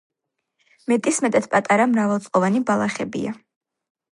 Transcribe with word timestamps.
მეტისმეტად 0.91 1.47
პატარა 1.53 1.87
მრავალწლოვანი 1.91 2.63
ბალახებია. 2.71 3.37